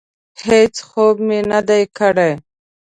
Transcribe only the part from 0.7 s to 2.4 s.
خوب مې نه دی کړی.